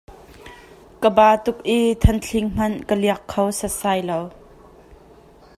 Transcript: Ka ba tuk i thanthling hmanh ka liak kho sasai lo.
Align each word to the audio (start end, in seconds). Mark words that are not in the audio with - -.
Ka 1.01 1.09
ba 1.17 1.27
tuk 1.43 1.57
i 1.77 1.79
thanthling 2.01 2.49
hmanh 2.55 2.77
ka 2.87 2.95
liak 3.01 3.21
kho 3.31 3.43
sasai 3.59 3.99
lo. 4.09 4.19